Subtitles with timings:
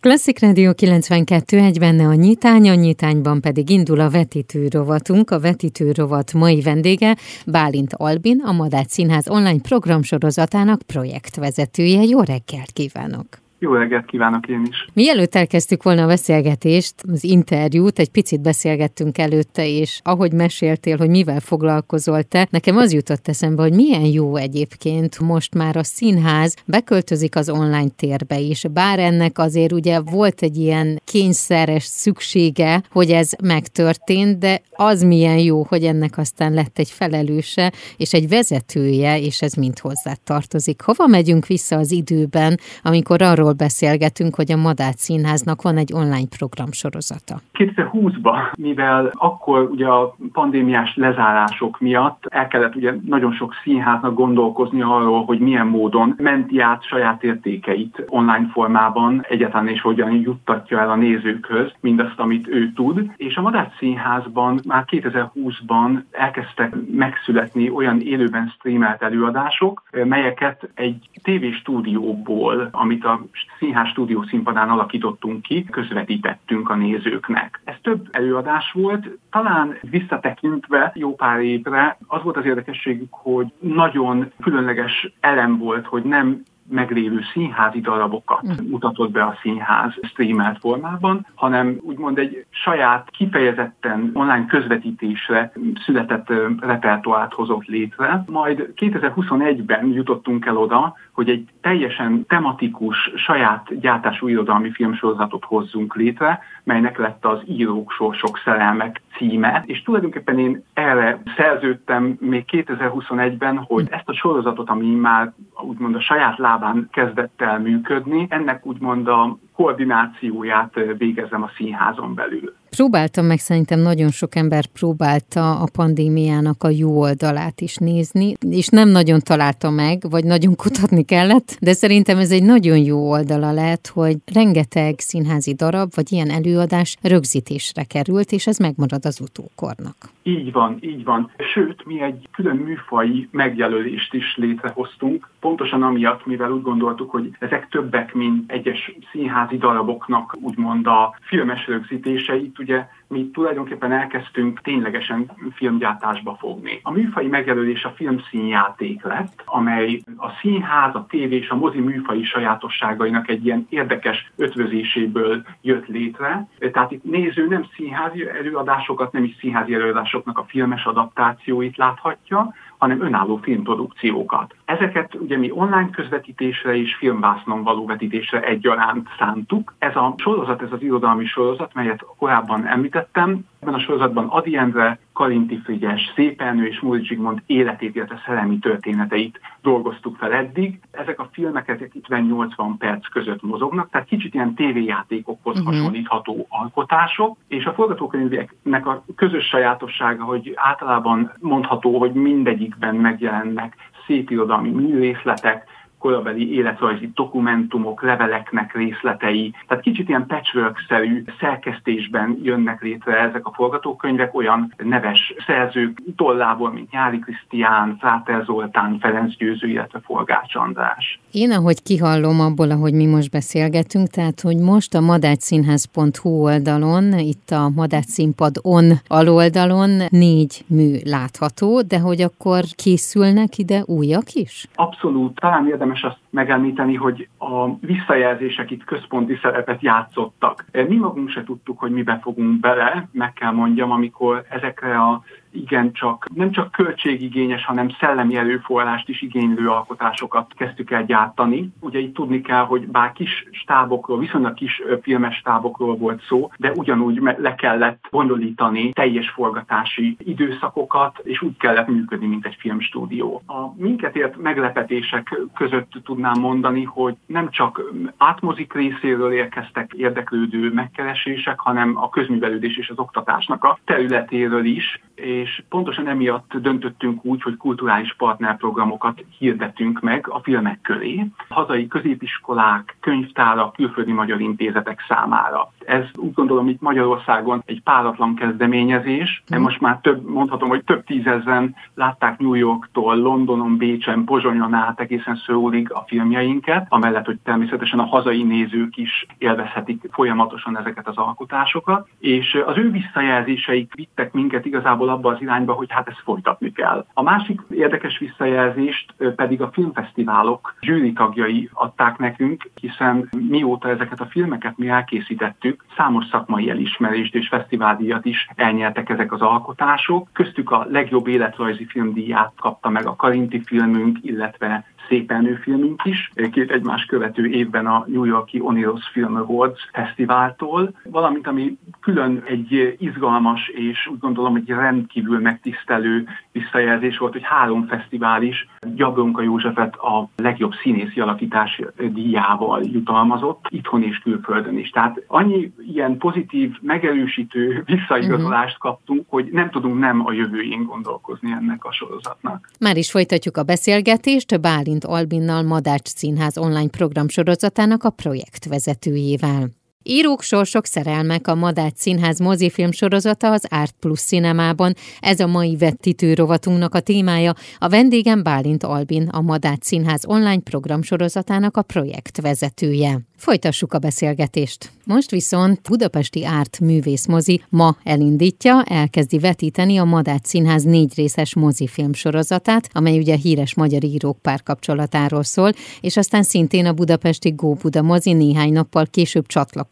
[0.00, 5.30] Klasszik Rádió 92 egy benne a nyitány, a nyitányban pedig indul a vetítő rovatunk.
[5.30, 12.02] A vetítő rovat mai vendége Bálint Albin, a Madács Színház online programsorozatának projektvezetője.
[12.02, 13.49] Jó reggelt kívánok!
[13.62, 14.86] Jó reggelt kívánok én is!
[14.92, 21.08] Mielőtt elkezdtük volna a beszélgetést, az interjút, egy picit beszélgettünk előtte, és ahogy meséltél, hogy
[21.08, 26.56] mivel foglalkozol te, nekem az jutott eszembe, hogy milyen jó egyébként most már a színház
[26.64, 28.64] beköltözik az online térbe is.
[28.72, 35.38] Bár ennek azért ugye volt egy ilyen kényszeres szüksége, hogy ez megtörtént, de az milyen
[35.38, 40.80] jó, hogy ennek aztán lett egy felelőse, és egy vezetője, és ez mind hozzá tartozik.
[40.82, 45.92] Hova megyünk vissza az időben, amikor arról arról beszélgetünk, hogy a Madács Színháznak van egy
[45.92, 47.40] online program sorozata.
[47.58, 54.82] 2020-ban, mivel akkor ugye a pandémiás lezárások miatt el kellett ugye nagyon sok színháznak gondolkozni
[54.82, 60.90] arról, hogy milyen módon menti át saját értékeit online formában egyáltalán és hogyan juttatja el
[60.90, 63.10] a nézőkhöz mindazt, amit ő tud.
[63.16, 72.68] És a Madács Színházban már 2020-ban elkezdtek megszületni olyan élőben streamelt előadások, melyeket egy tévéstúdióból,
[72.72, 73.20] amit a
[73.58, 77.60] színház stúdió színpadán alakítottunk ki, közvetítettünk a nézőknek.
[77.64, 84.32] Ez több előadás volt, talán visszatekintve jó pár évre az volt az érdekességük, hogy nagyon
[84.40, 88.70] különleges elem volt, hogy nem meglévő színházi darabokat mm.
[88.70, 95.52] mutatott be a színház streamelt formában, hanem úgymond egy saját kifejezetten online közvetítésre
[95.84, 96.28] született
[96.60, 98.24] repertoárt hozott létre.
[98.26, 106.40] Majd 2021-ben jutottunk el oda, hogy egy teljesen tematikus, saját gyártású irodalmi filmsorozatot hozzunk létre,
[106.64, 113.86] melynek lett az Írók Sorsok Szerelmek címe, és tulajdonképpen én erre szerződtem még 2021-ben, hogy
[113.90, 119.38] ezt a sorozatot, ami már úgymond a saját lábán kezdett el működni, ennek úgymond a
[119.54, 122.54] koordinációját végezem a színházon belül.
[122.76, 128.68] Próbáltam meg, szerintem nagyon sok ember próbálta a pandémiának a jó oldalát is nézni, és
[128.68, 133.52] nem nagyon találta meg, vagy nagyon kutatni kellett, de szerintem ez egy nagyon jó oldala
[133.52, 139.96] lehet, hogy rengeteg színházi darab, vagy ilyen előadás rögzítésre került, és ez megmarad az utókornak.
[140.22, 141.30] Így van, így van.
[141.52, 147.68] Sőt, mi egy külön műfai megjelölést is létrehoztunk, pontosan amiatt, mivel úgy gondoltuk, hogy ezek
[147.68, 156.36] többek, mint egyes színházi daraboknak úgymond a filmes rögzítéseit, ugye mi tulajdonképpen elkezdtünk ténylegesen filmgyártásba
[156.40, 156.80] fogni.
[156.82, 162.24] A műfai megjelölés a filmszínjáték lett, amely a színház, a tévé és a mozi műfai
[162.24, 166.48] sajátosságainak egy ilyen érdekes ötvözéséből jött létre.
[166.72, 173.02] Tehát itt néző nem színházi előadásokat, nem is színházi előadásoknak a filmes adaptációit láthatja, hanem
[173.02, 174.54] önálló filmprodukciókat.
[174.70, 179.74] Ezeket ugye mi online közvetítésre és filmvásznon való vetítésre egyaránt szántuk.
[179.78, 184.98] Ez a sorozat, ez az irodalmi sorozat, melyet korábban említettem, Ebben a sorozatban Adi Endre,
[185.12, 190.80] Karinti Frigyes, Szépelnő és Múri Zsigmond életét, illetve szellemi történeteit dolgoztuk fel eddig.
[190.90, 195.74] Ezek a filmek ezek 50-80 perc között mozognak, tehát kicsit ilyen tévéjátékokhoz uh-huh.
[195.74, 203.76] hasonlítható alkotások, és a forgatókönyveknek a közös sajátossága, hogy általában mondható, hogy mindegyikben megjelennek
[204.10, 205.64] szép irodalmi műrészletek,
[206.00, 209.54] korabeli életrajzi dokumentumok, leveleknek részletei.
[209.66, 216.90] Tehát kicsit ilyen patchwork-szerű szerkesztésben jönnek létre ezek a forgatókönyvek olyan neves szerzők tollából, mint
[216.90, 221.20] Nyári Krisztián, Fráter Zoltán, Ferenc Győző, illetve Forgács András.
[221.32, 227.50] Én, ahogy kihallom abból, ahogy mi most beszélgetünk, tehát, hogy most a madácsszínház.hu oldalon, itt
[227.50, 234.66] a Madács Színpad on aloldalon négy mű látható, de hogy akkor készülnek ide újak is?
[234.74, 235.40] Abszolút.
[235.40, 240.64] Talán érdemes érdemes azt megemlíteni, hogy a visszajelzések itt központi szerepet játszottak.
[240.88, 245.92] Mi magunk se tudtuk, hogy mibe fogunk bele, meg kell mondjam, amikor ezekre a igen
[245.92, 251.68] csak, nem csak költségigényes, hanem szellemi erőforrást is igénylő alkotásokat kezdtük el gyártani.
[251.80, 256.72] Ugye itt tudni kell, hogy bár kis stábokról, viszonylag kis filmes stábokról volt szó, de
[256.74, 263.42] ugyanúgy le kellett bonyolítani teljes forgatási időszakokat, és úgy kellett működni, mint egy filmstúdió.
[263.46, 267.82] A minket ért meglepetések között tudnám mondani, hogy nem csak
[268.16, 275.39] átmozik részéről érkeztek érdeklődő megkeresések, hanem a közművelődés és az oktatásnak a területéről is, és
[275.68, 283.72] pontosan emiatt döntöttünk úgy, hogy kulturális partnerprogramokat hirdetünk meg a filmek köré, hazai középiskolák, könyvtárak,
[283.72, 285.72] külföldi magyar intézetek számára.
[285.90, 291.04] Ez úgy gondolom itt Magyarországon egy páratlan kezdeményezés, de most már több, mondhatom, hogy több
[291.04, 297.98] tízezren látták New Yorktól, Londonon, Bécsen, Pozsonyon át egészen Szőulig a filmjeinket, amellett, hogy természetesen
[297.98, 304.64] a hazai nézők is élvezhetik folyamatosan ezeket az alkotásokat, és az ő visszajelzéseik vittek minket
[304.64, 307.06] igazából abba az irányba, hogy hát ezt folytatni kell.
[307.14, 314.26] A másik érdekes visszajelzést pedig a filmfesztiválok zsűri tagjai adták nekünk, hiszen mióta ezeket a
[314.26, 320.28] filmeket mi elkészítettük, számos szakmai elismerést és fesztiváldíjat is elnyertek ezek az alkotások.
[320.32, 326.70] Köztük a legjobb életrajzi filmdíját kapta meg a Karinti filmünk, illetve szépen filmünk is, két
[326.70, 333.68] egymás követő évben a New Yorki Oniros Film Awards fesztiváltól, valamint ami külön egy izgalmas
[333.68, 340.28] és úgy gondolom egy rendkívül megtisztelő visszajelzés volt, hogy három fesztivál is Gyabronka Józsefet a
[340.36, 341.80] legjobb színészi alakítás
[342.12, 344.90] díjával jutalmazott, itthon és külföldön is.
[344.90, 348.90] Tehát annyi ilyen pozitív, megerősítő visszaigazolást uh-huh.
[348.90, 352.68] kaptunk, hogy nem tudunk nem a jövőjén gondolkozni ennek a sorozatnak.
[352.80, 359.79] Már is folytatjuk a beszélgetést Bálint Albinnal Madács Színház online programsorozatának a projektvezetőjével.
[360.02, 364.94] Írók, sorsok, szerelmek a Madács Színház mozifilm sorozata az Art Plus Cinemában.
[365.20, 367.54] Ez a mai vettítő rovatunknak a témája.
[367.78, 373.20] A vendégem Bálint Albin, a Madács Színház online programsorozatának a projektvezetője.
[373.36, 374.90] Folytassuk a beszélgetést.
[375.04, 382.12] Most viszont Budapesti Árt művészmozi ma elindítja, elkezdi vetíteni a Madács Színház négy részes mozifilm
[382.12, 388.02] sorozatát, amely ugye híres magyar írók párkapcsolatáról szól, és aztán szintén a budapesti Go Buda
[388.02, 389.88] mozi néhány nappal később csatlakozik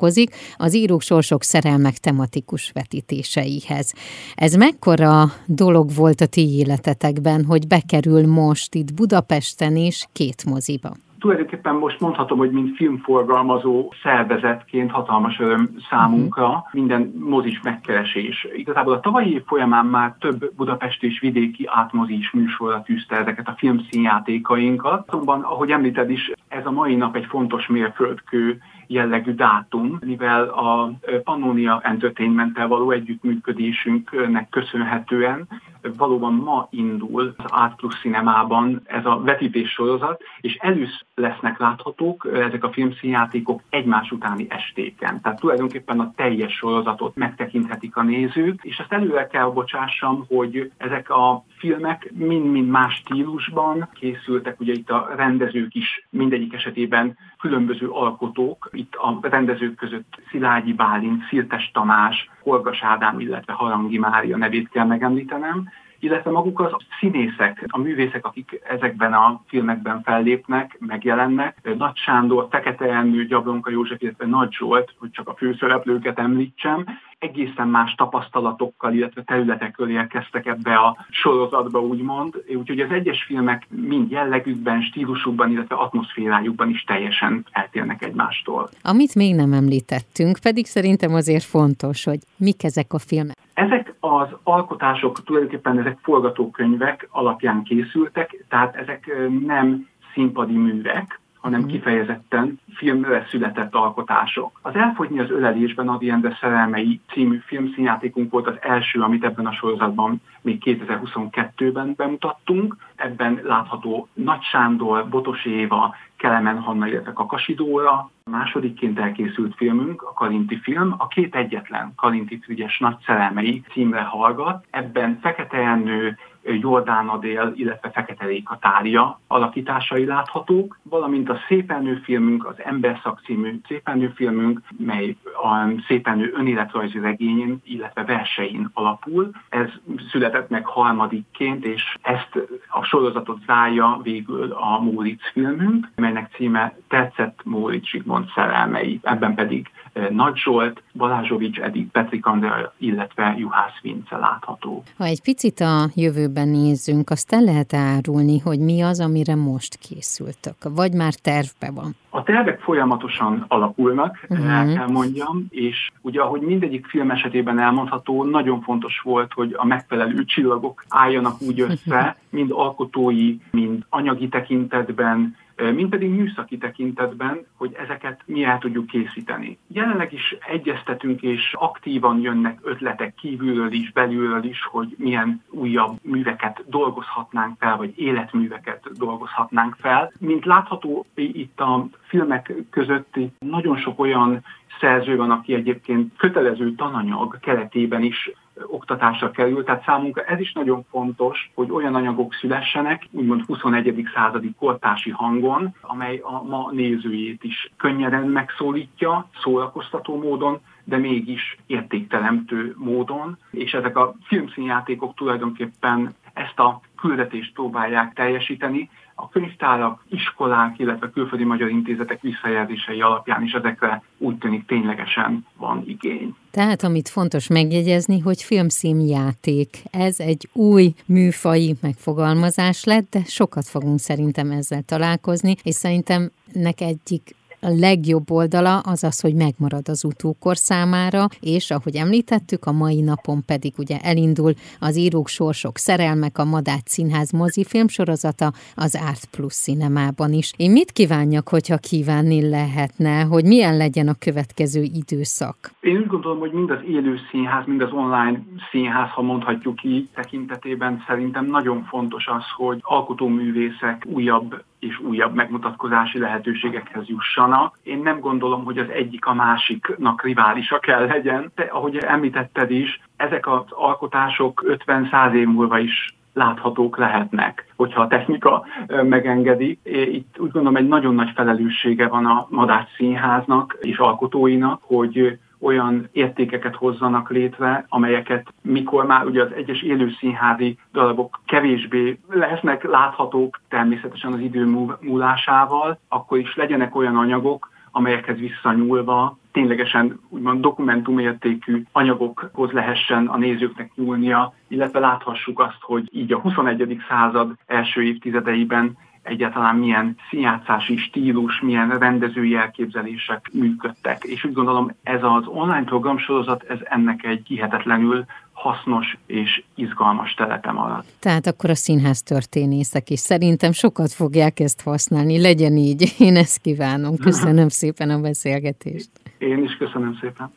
[0.57, 3.95] az írók sorsok szerelmek tematikus vetítéseihez.
[4.35, 10.91] Ez mekkora dolog volt a ti életetekben, hogy bekerül most itt Budapesten is két moziba?
[11.19, 16.59] tulajdonképpen most mondhatom, hogy mint filmforgalmazó szervezetként hatalmas öröm számunkra mhm.
[16.73, 18.47] minden mozis megkeresés.
[18.55, 23.55] Igazából a tavalyi év folyamán már több budapesti és vidéki átmozis műsorra tűzte ezeket a
[23.59, 25.09] filmszínjátékainkat.
[25.09, 30.93] Azonban, ahogy említed is, ez a mai nap egy fontos mérföldkő jellegű dátum, mivel a
[31.25, 35.49] Pannonia Entertainment-tel való együttműködésünknek köszönhetően
[35.97, 42.29] valóban ma indul az Art Plus Cinemában ez a vetítés sorozat, és először lesznek láthatók
[42.33, 45.21] ezek a filmszínjátékok egymás utáni estéken.
[45.21, 51.11] Tehát tulajdonképpen a teljes sorozatot megtekinthetik a nézők, és ezt előre kell bocsássam, hogy ezek
[51.11, 58.69] a filmek mind-mind más stílusban készültek, ugye itt a rendezők is mindegyik esetében különböző alkotók,
[58.73, 64.87] itt a rendezők között Szilágyi Bálint, Szirtes Tamás, Horgas Ádám, illetve Harangi Mária nevét kell
[64.87, 65.69] megemlítenem,
[66.01, 71.75] illetve maguk az színészek, a művészek, akik ezekben a filmekben fellépnek, megjelennek.
[71.79, 76.85] Nagy Sándor, Fekete Ernő, Gyablonka József, illetve Nagy Zsolt, hogy csak a főszereplőket említsem,
[77.19, 82.35] egészen más tapasztalatokkal, illetve területekről érkeztek ebbe a sorozatba, úgymond.
[82.57, 88.69] Úgyhogy az egyes filmek mind jellegükben, stílusukban, illetve atmoszférájukban is teljesen eltérnek egymástól.
[88.83, 93.37] Amit még nem említettünk, pedig szerintem azért fontos, hogy mik ezek a filmek.
[93.55, 93.78] Ezek
[94.19, 99.11] az alkotások tulajdonképpen ezek forgatókönyvek alapján készültek, tehát ezek
[99.47, 101.69] nem színpadi művek, hanem mhm.
[101.69, 104.59] kifejezetten filmre született alkotások.
[104.63, 109.53] Az Elfogyni az ölelésben Adi Endre szerelmei című filmszínjátékunk volt az első, amit ebben a
[109.53, 112.77] sorozatban még 2022-ben bemutattunk.
[112.97, 118.11] Ebben látható Nagy Sándor, Botos Éva, Kelemen Hanna, illetve Kakasi Dóra.
[118.25, 124.03] A másodikként elkészült filmünk, a Kalinti film, a két egyetlen Kalinti Frigyes nagy szerelmei címre
[124.03, 124.65] hallgat.
[124.71, 132.47] Ebben Fekete Ernő, Jordán Adél, illetve Fekete Réka tárja alakításai láthatók, valamint a Szépenő filmünk,
[132.47, 139.31] az Emberszak című Szépenő filmünk, mely a Szépenő önéletrajzi regényén, illetve versein alapul.
[139.49, 139.69] Ez
[140.11, 147.41] született meg harmadikként, és ezt a sorozatot zárja végül a Móricz filmünk, melynek címe Tetszett
[147.45, 149.01] Móricz Zsigmond szerelmei.
[149.03, 149.71] Ebben pedig
[150.11, 154.83] Nagy Zsolt, Balázsovics Edith, Petrik Andrea, illetve Juhász Vince látható.
[154.97, 159.77] Ha egy picit a jövőben nézzünk, azt el lehet árulni, hogy mi az, amire most
[159.77, 161.97] készültök, vagy már tervbe van?
[162.11, 164.59] A tervek folyamatosan alakulnak, uh-huh.
[164.59, 169.67] el kell mondjam, és ugye ahogy mindegyik film esetében elmondható, nagyon fontos volt, hogy a
[169.67, 177.77] megfelelő csillagok álljanak úgy össze, mind alkotói, mind anyagi tekintetben, mint pedig műszaki tekintetben, hogy
[177.79, 179.59] ezeket mi el tudjuk készíteni.
[179.67, 186.65] Jelenleg is egyeztetünk és aktívan jönnek ötletek kívülről is, belülről is, hogy milyen újabb műveket
[186.67, 190.13] dolgozhatnánk fel, vagy életműveket dolgozhatnánk fel.
[190.19, 194.45] Mint látható itt a filmek közötti nagyon sok olyan
[194.81, 198.31] szerző van, aki egyébként kötelező tananyag keretében is
[198.67, 204.09] oktatásra kerül, tehát számunkra ez is nagyon fontos, hogy olyan anyagok szülessenek, úgymond 21.
[204.15, 212.75] századi kortási hangon, amely a ma nézőjét is könnyeden megszólítja, szórakoztató módon, de mégis értékteremtő
[212.79, 218.91] módon, és ezek a filmszínjátékok tulajdonképpen ezt a küldetést próbálják teljesíteni,
[219.21, 225.83] a könyvtárak, iskolák, illetve külföldi magyar intézetek visszajelzései alapján is ezekre úgy tűnik ténylegesen van
[225.87, 226.35] igény.
[226.51, 233.99] Tehát amit fontos megjegyezni, hogy filmszínjáték, ez egy új műfai megfogalmazás lett, de sokat fogunk
[233.99, 240.05] szerintem ezzel találkozni, és szerintem nek egyik a legjobb oldala az az, hogy megmarad az
[240.05, 246.39] utókor számára, és ahogy említettük, a mai napon pedig ugye elindul az írók sorsok szerelmek,
[246.39, 250.53] a Madács Színház mozifilm sorozata az Art Plus cinemában is.
[250.57, 255.57] Én mit kívánjak, hogyha kívánni lehetne, hogy milyen legyen a következő időszak?
[255.81, 260.09] Én úgy gondolom, hogy mind az élő színház, mind az online színház, ha mondhatjuk így,
[260.15, 267.79] tekintetében szerintem nagyon fontos az, hogy alkotóművészek újabb és újabb megmutatkozási lehetőségekhez jussanak.
[267.83, 273.01] Én nem gondolom, hogy az egyik a másiknak riválisa kell legyen, de ahogy említetted is,
[273.17, 279.79] ezek az alkotások 50-100 év múlva is láthatók lehetnek, hogyha a technika megengedi.
[279.85, 286.09] Itt úgy gondolom egy nagyon nagy felelőssége van a Madács Színháznak és alkotóinak, hogy olyan
[286.13, 294.33] értékeket hozzanak létre, amelyeket mikor már ugye az egyes élőszínházi darabok kevésbé lesznek láthatók természetesen
[294.33, 294.65] az idő
[295.01, 303.91] múlásával, akkor is legyenek olyan anyagok, amelyekhez visszanyúlva ténylegesen úgymond dokumentumértékű anyagokhoz lehessen a nézőknek
[303.95, 307.03] nyúlnia, illetve láthassuk azt, hogy így a 21.
[307.09, 308.97] század első évtizedeiben
[309.29, 314.25] egyáltalán milyen színjátszási stílus, milyen rendezői elképzelések működtek.
[314.25, 320.73] És úgy gondolom ez az online programsorozat, ez ennek egy hihetetlenül hasznos és izgalmas telepe
[320.73, 321.07] maradt.
[321.19, 326.15] Tehát akkor a színház történészek is szerintem sokat fogják ezt használni, legyen így.
[326.19, 327.17] Én ezt kívánom.
[327.29, 329.11] Köszönöm szépen a beszélgetést.
[329.39, 330.51] Én is köszönöm szépen.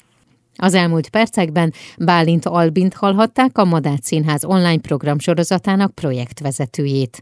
[0.56, 7.18] Az elmúlt percekben Bálint Albint hallhatták a Madács Színház online program sorozatának projektvezetőjét.